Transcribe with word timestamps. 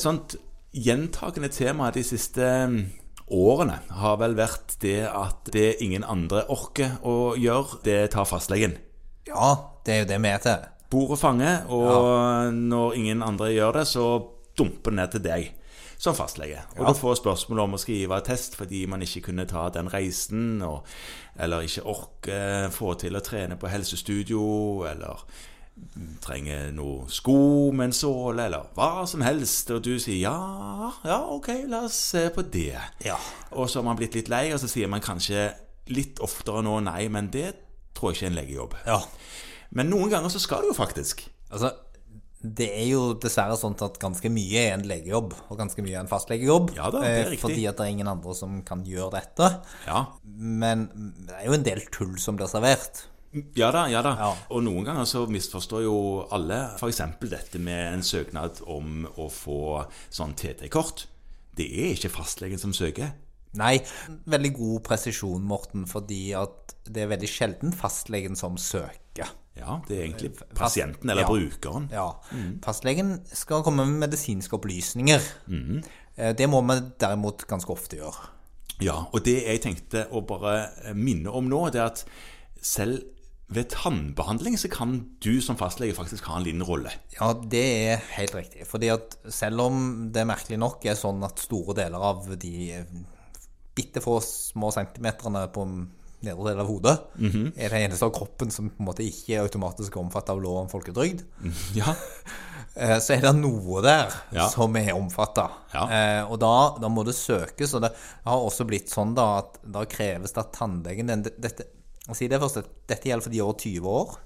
Et 0.00 0.06
sånt 0.06 0.32
gjentagende 0.72 1.50
tema 1.52 1.90
de 1.92 2.00
siste 2.00 2.40
mm, 2.40 2.76
årene 3.36 3.74
har 4.00 4.14
vel 4.22 4.32
vært 4.38 4.78
det 4.80 5.02
at 5.04 5.50
det 5.52 5.74
ingen 5.84 6.06
andre 6.08 6.46
orker 6.48 6.94
å 7.04 7.34
gjøre, 7.36 7.82
det 7.84 7.98
tar 8.14 8.24
fastlegen. 8.24 8.78
Ja, 9.28 9.50
det 9.84 9.92
er 9.92 10.00
jo 10.00 10.08
det 10.08 10.18
vi 10.24 10.30
er 10.30 10.40
til. 10.46 10.64
Bord 10.88 11.12
og 11.18 11.20
fange, 11.20 11.50
og 11.68 12.56
når 12.56 12.96
ingen 12.96 13.26
andre 13.26 13.50
gjør 13.52 13.76
det, 13.76 13.84
så 13.92 14.06
dumper 14.56 14.96
det 14.96 15.00
ned 15.02 15.12
til 15.18 15.24
deg 15.28 15.52
som 16.00 16.16
fastlege. 16.16 16.64
Og 16.78 16.88
du 16.88 16.96
får 16.96 17.20
spørsmål 17.20 17.66
om 17.66 17.76
å 17.76 17.84
skrive 17.84 18.16
attest 18.16 18.56
fordi 18.56 18.86
man 18.88 19.04
ikke 19.04 19.26
kunne 19.28 19.44
ta 19.52 19.68
den 19.76 19.92
reisen, 19.92 20.62
og, 20.64 20.88
eller 21.36 21.68
ikke 21.68 21.84
orker 21.92 22.72
få 22.72 22.96
til 23.04 23.20
å 23.20 23.26
trene 23.28 23.60
på 23.60 23.68
helsestudio, 23.68 24.48
eller 24.94 25.28
trenger 26.20 26.70
noe 26.76 27.08
sko 27.12 27.70
med 27.72 27.90
en 27.90 27.96
såle, 27.96 28.46
eller 28.46 28.70
hva 28.76 29.06
som 29.08 29.24
helst, 29.24 29.70
og 29.74 29.82
du 29.86 29.94
sier 30.02 30.20
ja, 30.26 30.90
ja, 31.06 31.18
ok, 31.32 31.50
la 31.70 31.84
oss 31.88 31.98
se 32.12 32.26
på 32.34 32.44
det. 32.52 32.76
Ja. 33.06 33.16
Og 33.56 33.70
så 33.70 33.80
har 33.80 33.88
man 33.88 33.98
blitt 33.98 34.16
litt 34.18 34.30
lei, 34.32 34.48
og 34.54 34.60
så 34.62 34.70
sier 34.70 34.90
man 34.90 35.04
kanskje 35.04 35.48
litt 35.90 36.20
oftere 36.22 36.62
nå 36.66 36.78
nei, 36.86 37.04
men 37.12 37.30
det 37.32 37.54
tror 37.96 38.12
jeg 38.12 38.20
ikke 38.20 38.26
er 38.26 38.32
en 38.32 38.40
legejobb. 38.40 38.80
Ja. 38.86 39.00
Men 39.76 39.90
noen 39.92 40.12
ganger 40.12 40.32
så 40.32 40.42
skal 40.42 40.64
du 40.64 40.70
jo 40.70 40.76
faktisk. 40.76 41.24
Altså, 41.50 41.72
det 42.40 42.70
er 42.72 42.86
jo 42.88 43.02
dessverre 43.20 43.56
sånn 43.60 43.76
at 43.84 43.98
ganske 44.00 44.30
mye 44.32 44.62
er 44.62 44.74
en 44.78 44.86
legejobb, 44.88 45.34
og 45.50 45.58
ganske 45.60 45.84
mye 45.84 45.98
er 45.98 46.04
en 46.04 46.10
fastlegejobb. 46.10 46.72
Ja 46.78 46.88
da, 46.92 47.02
det 47.04 47.10
er 47.10 47.22
eh, 47.24 47.30
riktig. 47.34 47.42
Fordi 47.44 47.66
at 47.68 47.80
det 47.80 47.86
er 47.86 47.94
ingen 47.96 48.10
andre 48.10 48.36
som 48.36 48.60
kan 48.66 48.84
gjøre 48.86 49.18
dette. 49.18 49.50
Ja. 49.84 50.04
Men 50.24 50.88
det 51.26 51.36
er 51.36 51.48
jo 51.50 51.56
en 51.58 51.66
del 51.66 51.84
tull 51.92 52.16
som 52.22 52.38
blir 52.40 52.48
servert. 52.50 53.04
Ja 53.54 53.68
da, 53.70 53.84
ja 53.90 54.00
da. 54.02 54.12
Ja. 54.18 54.30
Og 54.50 54.64
noen 54.66 54.84
ganger 54.88 55.06
så 55.06 55.22
misforstår 55.30 55.84
jo 55.84 55.96
alle 56.34 56.56
f.eks. 56.80 57.00
dette 57.30 57.60
med 57.62 57.92
en 57.94 58.02
søknad 58.02 58.58
om 58.66 59.04
å 59.22 59.28
få 59.30 59.84
sånn 60.10 60.34
TT-kort. 60.34 61.04
Det 61.54 61.66
er 61.70 61.92
ikke 61.94 62.10
fastlegen 62.10 62.58
som 62.58 62.72
søker. 62.74 63.12
Nei, 63.58 63.76
veldig 64.30 64.50
god 64.54 64.82
presisjon, 64.86 65.42
Morten, 65.46 65.86
fordi 65.90 66.32
at 66.38 66.74
det 66.90 67.04
er 67.04 67.10
veldig 67.12 67.30
sjelden 67.30 67.72
fastlegen 67.74 68.36
som 68.38 68.58
søker. 68.58 69.30
Ja, 69.58 69.76
det 69.88 69.96
er 69.98 70.04
egentlig 70.06 70.30
pasienten 70.56 71.10
eller 71.10 71.26
Ja. 71.26 71.28
brukeren. 71.28 71.88
Ja. 71.92 72.08
Fastlegen 72.64 73.16
skal 73.34 73.62
komme 73.66 73.84
med 73.86 74.08
medisinske 74.08 74.54
opplysninger. 74.56 75.20
Mm. 75.50 75.82
Det 76.38 76.46
må 76.48 76.62
vi 76.70 76.78
derimot 77.02 77.46
ganske 77.50 77.70
ofte 77.74 77.98
gjøre. 77.98 78.28
Ja, 78.80 79.04
og 79.12 79.22
det 79.26 79.42
jeg 79.44 79.60
tenkte 79.62 80.06
å 80.10 80.22
bare 80.24 80.94
minne 80.94 81.28
om 81.34 81.48
nå, 81.50 81.66
det 81.74 81.80
er 81.82 81.90
at 81.90 82.04
selv 82.62 83.02
ved 83.50 83.68
tannbehandling 83.72 84.54
så 84.60 84.68
kan 84.70 84.92
du 85.24 85.40
som 85.42 85.56
fastlege 85.58 85.96
faktisk 85.96 86.28
ha 86.30 86.36
en 86.38 86.44
liten 86.46 86.62
rolle. 86.62 86.92
Ja, 87.16 87.32
det 87.34 87.62
er 87.90 88.04
helt 88.16 88.34
riktig. 88.38 88.66
Fordi 88.70 88.92
at 88.94 89.16
selv 89.34 89.64
om 89.64 89.80
det 90.14 90.22
merkelig 90.30 90.58
nok 90.62 90.84
er 90.86 90.94
sånn 90.98 91.22
at 91.26 91.42
store 91.42 91.74
deler 91.80 91.98
av 92.12 92.28
de 92.38 92.84
bitte 93.74 94.02
få 94.04 94.18
små 94.22 94.70
centimeterne 94.74 95.46
på 95.54 95.64
nedre 96.20 96.50
del 96.50 96.60
av 96.60 96.68
hodet 96.68 96.92
er 97.56 97.72
den 97.72 97.86
eneste 97.86 98.04
av 98.04 98.10
kroppen 98.12 98.50
som 98.52 98.66
på 98.68 98.82
en 98.82 98.88
måte 98.90 99.06
ikke 99.06 99.38
er 99.38 99.46
automatisk 99.46 99.94
omfattet 99.96 100.34
av 100.34 100.42
lov 100.42 100.58
om 100.66 100.68
folketrygd, 100.68 101.22
Ja, 101.78 101.94
eh, 102.76 102.98
så 103.00 103.14
er 103.16 103.22
det 103.24 103.32
noe 103.38 103.80
der 103.86 104.12
Ja. 104.36 104.48
som 104.52 104.76
er 104.76 104.92
omfatta. 104.98 105.46
Ja. 105.72 105.86
Eh, 105.88 106.22
og 106.30 106.38
da, 106.42 106.52
da 106.82 106.90
må 106.92 107.06
det 107.08 107.14
søkes. 107.16 107.72
Og 107.74 107.86
det 107.86 107.92
har 108.26 108.36
også 108.46 108.66
blitt 108.68 108.92
sånn 108.92 109.14
da 109.16 109.38
at 109.40 109.58
da 109.64 109.86
kreves 109.88 110.36
det 110.36 110.42
at 110.44 110.52
tannlegen 110.58 111.08
dette, 111.24 111.66
jeg 112.08 112.16
si 112.18 112.28
det 112.30 112.40
først, 112.42 112.66
dette 112.90 113.10
gjelder 113.10 113.26
for 113.26 113.34
de 113.34 113.42
over 113.44 113.58
20 113.60 113.88
år. 113.90 114.18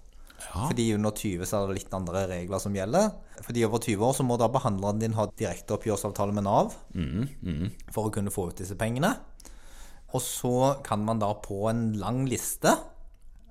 Ja. 0.45 0.67
Fordi 0.69 0.87
under 0.95 1.15
20 1.17 1.49
så 1.49 1.59
er 1.59 1.69
det 1.71 1.79
litt 1.79 1.95
andre 1.97 2.25
regler 2.31 2.63
som 2.63 2.75
gjelder. 2.77 3.13
For 3.41 3.57
de 3.57 3.67
over 3.67 3.83
20 3.83 4.07
år 4.09 4.17
så 4.17 4.27
må 4.27 4.39
da 4.41 4.49
behandleren 4.53 5.03
din 5.03 5.17
ha 5.19 5.27
direkteoppgjørsavtale 5.31 6.35
med 6.37 6.47
Nav 6.47 6.75
for 7.95 8.09
å 8.09 8.13
kunne 8.15 8.33
få 8.35 8.51
ut 8.51 8.61
disse 8.61 8.77
pengene. 8.79 9.15
Og 10.15 10.23
så 10.23 10.57
kan 10.87 11.03
man 11.07 11.23
da 11.23 11.33
på 11.43 11.65
en 11.71 11.89
lang 11.99 12.23
liste, 12.31 12.77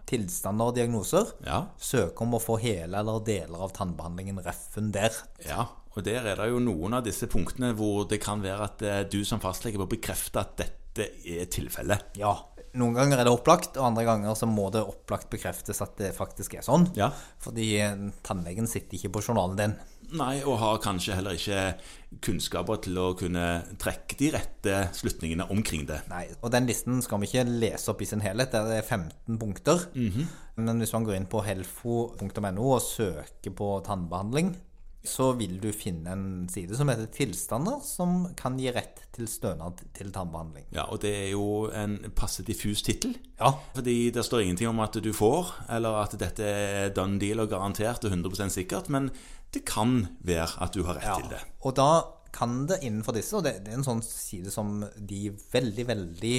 tilstander 0.08 0.70
og 0.70 0.78
diagnoser, 0.78 1.32
ja, 1.48 1.64
søke 1.80 2.26
om 2.26 2.36
å 2.38 2.42
få 2.44 2.58
hele 2.62 3.00
eller 3.00 3.24
deler 3.26 3.64
av 3.66 3.74
tannbehandlingen 3.76 4.44
refundert. 4.46 5.24
ja. 5.48 5.70
Og 5.94 6.02
der 6.02 6.26
er 6.26 6.40
det 6.40 6.48
jo 6.50 6.58
noen 6.58 6.96
av 6.98 7.04
disse 7.06 7.28
punktene 7.30 7.68
hvor 7.78 8.08
det 8.10 8.18
kan 8.24 8.42
være 8.42 8.66
at 8.66 8.80
eh, 8.82 9.02
du 9.06 9.20
som 9.30 9.42
fastlege 9.44 9.78
må 9.78 9.86
bekrefte 9.86 10.42
at 10.42 10.56
dette 10.58 11.06
er 11.22 11.46
tilfellet. 11.54 12.16
Ja, 12.18 12.34
noen 12.80 12.96
ganger 12.98 13.22
er 13.22 13.28
det 13.28 13.34
opplagt, 13.34 13.78
og 13.78 13.88
andre 13.92 14.06
ganger 14.08 14.38
så 14.38 14.48
må 14.50 14.70
det 14.74 14.82
opplagt 14.82 15.30
bekreftes 15.34 15.82
at 15.86 15.96
det 16.00 16.14
faktisk 16.18 16.56
er 16.58 16.66
sånn. 16.66 16.88
Ja. 16.98 17.12
Fordi 17.44 17.68
eh, 17.82 18.08
tannlegen 18.26 18.70
sitter 18.70 18.98
ikke 18.98 19.14
på 19.18 19.24
journalen 19.28 19.60
din. 19.60 19.76
Nei, 20.14 20.36
og 20.46 20.60
har 20.62 20.82
kanskje 20.84 21.16
heller 21.18 21.38
ikke 21.38 22.20
kunnskaper 22.26 22.82
til 22.86 22.98
å 23.02 23.06
kunne 23.18 23.46
trekke 23.82 24.18
de 24.20 24.32
rette 24.36 24.82
slutningene 24.98 25.48
omkring 25.54 25.88
det. 25.90 26.04
Nei, 26.12 26.26
og 26.42 26.52
den 26.54 26.68
listen 26.70 27.02
skal 27.06 27.22
vi 27.22 27.30
ikke 27.30 27.48
lese 27.48 27.94
opp 27.94 28.04
i 28.04 28.10
sin 28.10 28.22
helhet, 28.26 28.54
det 28.54 28.82
er 28.82 28.86
15 28.86 29.40
punkter. 29.42 29.88
Men 30.60 30.84
hvis 30.84 30.94
man 30.94 31.08
går 31.08 31.18
inn 31.18 31.30
på 31.30 31.42
helfo.no 31.46 32.68
og 32.68 32.84
søker 32.86 33.56
på 33.58 33.72
tannbehandling, 33.88 34.54
så 35.04 35.34
vil 35.36 35.58
du 35.60 35.68
finne 35.76 36.14
en 36.16 36.26
side 36.52 36.78
som 36.80 36.88
heter 36.88 37.10
tilstander, 37.12 37.82
som 37.84 38.30
kan 38.40 38.56
gi 38.60 38.72
rett 38.72 39.02
til 39.14 39.28
stønad 39.28 39.82
til 39.96 40.14
tannbehandling. 40.16 40.70
Ja, 40.76 40.86
og 40.88 41.02
det 41.04 41.12
er 41.26 41.30
jo 41.34 41.68
en 41.76 41.98
passe 42.16 42.46
diffus 42.48 42.86
tittel. 42.88 43.18
Ja, 43.40 43.52
Fordi 43.76 43.98
det 44.16 44.24
står 44.24 44.46
ingenting 44.46 44.72
om 44.72 44.80
at 44.80 44.96
du 44.96 45.12
får, 45.14 45.52
eller 45.76 46.00
at 46.06 46.16
dette 46.20 46.48
er 46.48 46.96
done 46.96 47.20
deal 47.20 47.44
og 47.44 47.52
garantert 47.52 48.08
og 48.08 48.16
100% 48.16 48.56
sikkert, 48.56 48.90
men 48.90 49.12
det 49.54 49.66
kan 49.68 50.08
være 50.24 50.64
at 50.64 50.74
du 50.74 50.86
har 50.88 50.98
rett 51.02 51.12
ja. 51.12 51.20
til 51.20 51.34
det. 51.36 51.44
Og 51.68 51.76
da 51.78 51.92
kan 52.34 52.64
det 52.70 52.80
innenfor 52.82 53.14
disse, 53.14 53.36
og 53.38 53.44
det, 53.46 53.60
det 53.66 53.74
er 53.74 53.82
en 53.82 53.86
sånn 53.86 54.06
side 54.06 54.52
som 54.54 54.80
de 54.98 55.28
veldig, 55.54 55.88
veldig 55.92 56.38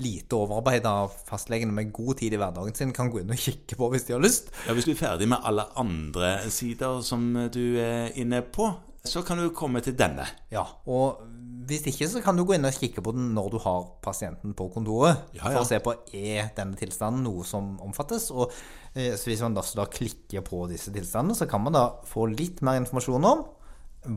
lite 0.00 0.36
overarbeida 0.38 0.92
fastlegene 1.28 1.74
med 1.74 1.92
god 1.92 2.16
tid 2.22 2.32
i 2.32 2.40
hverdagen 2.40 2.76
sin 2.76 2.94
kan 2.96 3.10
gå 3.12 3.20
inn 3.20 3.34
og 3.34 3.40
kikke 3.40 3.76
på 3.76 3.90
hvis 3.92 4.06
de 4.08 4.16
har 4.16 4.22
lyst. 4.24 4.48
Ja, 4.66 4.76
Hvis 4.76 4.88
du 4.88 4.94
er 4.94 5.02
ferdig 5.02 5.28
med 5.28 5.44
alle 5.44 5.66
andre 5.76 6.38
sider 6.50 7.02
som 7.04 7.28
du 7.52 7.64
er 7.82 8.14
inne 8.16 8.40
på, 8.42 8.70
så 9.04 9.22
kan 9.26 9.40
du 9.42 9.50
komme 9.54 9.82
til 9.82 9.96
denne. 9.98 10.24
Ja, 10.52 10.62
og 10.86 11.24
hvis 11.66 11.84
ikke 11.90 12.08
så 12.10 12.22
kan 12.22 12.38
du 12.38 12.44
gå 12.46 12.56
inn 12.56 12.66
og 12.66 12.74
kikke 12.76 13.02
på 13.04 13.14
den 13.14 13.32
når 13.36 13.50
du 13.52 13.58
har 13.62 13.86
pasienten 14.02 14.54
på 14.58 14.68
kontoret. 14.74 15.26
Ja, 15.34 15.44
ja. 15.44 15.56
For 15.56 15.64
å 15.64 15.68
se 15.68 15.80
på 15.82 15.94
er 16.14 16.52
denne 16.56 16.78
tilstanden 16.78 17.24
noe 17.26 17.44
som 17.46 17.74
omfattes. 17.82 18.30
Og 18.34 18.52
eh, 18.94 19.14
så 19.18 19.30
hvis 19.30 19.42
man 19.44 19.56
da, 19.58 19.64
da 19.78 19.86
klikker 19.90 20.44
på 20.46 20.64
disse 20.70 20.94
tilstandene, 20.94 21.36
så 21.38 21.48
kan 21.50 21.62
man 21.64 21.76
da 21.76 21.86
få 22.08 22.28
litt 22.30 22.62
mer 22.64 22.80
informasjon 22.80 23.28
om 23.28 23.44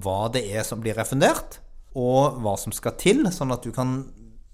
hva 0.01 0.19
det 0.33 0.45
er 0.49 0.65
som 0.65 0.81
blir 0.81 0.97
refundert, 0.97 1.59
og 1.95 2.41
hva 2.43 2.55
som 2.59 2.73
skal 2.75 2.95
til, 2.99 3.21
sånn 3.31 3.53
at 3.53 3.63
du 3.63 3.71
kan 3.73 3.99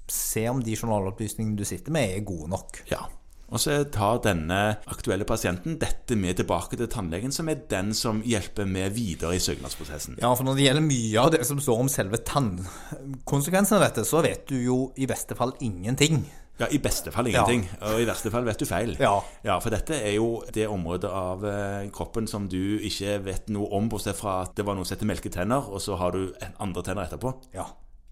se 0.09 0.47
om 0.50 0.62
de 0.63 0.78
journalopplysningene 0.78 1.59
du 1.59 1.66
sitter 1.67 1.94
med, 1.94 2.16
er 2.16 2.25
gode 2.28 2.50
nok. 2.51 2.81
Ja. 2.91 3.06
Og 3.51 3.59
så 3.59 3.81
tar 3.91 4.22
denne 4.23 4.59
aktuelle 4.88 5.25
pasienten 5.28 5.75
dette 5.79 6.16
med 6.16 6.38
tilbake 6.39 6.78
til 6.79 6.88
tannlegen, 6.91 7.34
som 7.35 7.50
er 7.51 7.66
den 7.72 7.91
som 7.97 8.22
hjelper 8.23 8.69
med 8.69 8.95
videre 8.95 9.35
i 9.35 9.44
søknadsprosessen. 9.44 10.22
Ja, 10.23 10.31
for 10.31 10.47
når 10.47 10.56
det 10.56 10.67
gjelder 10.69 10.85
mye 10.85 11.25
av 11.25 11.34
det 11.35 11.41
som 11.47 11.59
står 11.59 11.84
om 11.84 11.91
selve 11.91 12.22
tannkonsekvensen 12.28 13.75
av 13.75 13.90
dette, 13.90 14.07
så 14.07 14.23
vet 14.23 14.45
du 14.47 14.56
jo 14.61 14.78
i 14.95 15.09
beste 15.09 15.35
fall 15.35 15.51
ingenting. 15.59 16.23
Ja, 16.61 16.67
I 16.69 16.78
beste 16.79 17.11
fall 17.11 17.28
ingenting, 17.31 17.63
og 17.81 18.00
i 18.03 18.06
verste 18.06 18.29
fall 18.31 18.45
vet 18.45 18.59
du 18.61 18.67
feil. 18.69 18.94
Ja. 19.01 19.16
ja. 19.41 19.57
For 19.63 19.73
dette 19.73 19.97
er 19.97 20.13
jo 20.13 20.44
det 20.53 20.67
området 20.69 21.09
av 21.09 21.45
eh, 21.47 21.88
kroppen 21.94 22.29
som 22.29 22.45
du 22.51 22.78
ikke 22.85 23.17
vet 23.25 23.50
noe 23.51 23.72
om, 23.73 23.88
bortsett 23.90 24.19
fra 24.19 24.44
at 24.45 24.53
det 24.59 24.67
var 24.67 24.78
noe 24.78 24.85
som 24.85 24.95
heter 24.95 25.09
melketenner, 25.09 25.72
og 25.72 25.81
så 25.81 25.97
har 25.97 26.13
du 26.13 26.29
andre 26.61 26.85
tenner 26.85 27.09
etterpå. 27.09 27.34
Ja. 27.57 27.66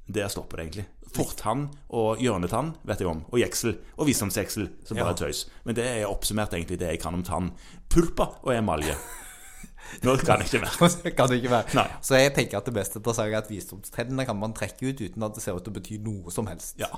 Der 0.09 0.30
stopper 0.31 0.58
det 0.58 0.66
egentlig. 0.66 0.86
Fortann 1.14 1.68
og 1.94 2.22
hjørnetann 2.22 2.74
vet 2.88 3.02
jeg 3.02 3.09
om. 3.09 3.24
Og 3.30 3.42
jeksel. 3.42 3.75
Og 3.97 4.09
visdomsjeksel, 4.09 4.70
som 4.86 4.97
bare 4.97 5.14
er 5.14 5.20
tøys. 5.22 5.46
Men 5.66 5.78
det 5.78 5.86
er 5.86 6.09
oppsummert 6.09 6.53
egentlig 6.58 6.80
det 6.81 6.92
jeg 6.94 7.02
kan 7.03 7.18
om 7.18 7.25
tann. 7.25 7.52
Pulpa 7.90 8.31
og 8.42 8.53
emalje. 8.56 8.97
Nå 10.06 10.16
kan 10.22 10.41
det 10.41 10.50
ikke 10.50 10.64
være. 10.66 11.14
Kan 11.17 11.32
det 11.32 11.40
ikke 11.41 11.53
være. 11.53 11.78
Nei. 11.78 11.88
Så 12.06 12.17
jeg 12.20 12.34
tenker 12.38 12.59
at 12.59 12.67
det 12.70 12.76
beste 12.78 13.02
er 13.02 13.09
å 13.09 13.16
si 13.17 13.38
at 13.38 13.50
visdomstennene 13.50 14.26
kan 14.29 14.38
man 14.38 14.53
trekke 14.58 14.91
ut 14.91 15.02
uten 15.02 15.26
at 15.26 15.38
det 15.38 15.46
ser 15.46 15.58
ut 15.58 15.66
til 15.66 15.73
å 15.73 15.79
bety 15.79 16.02
noe 16.06 16.34
som 16.34 16.50
helst. 16.50 16.78
Ja. 16.82 16.91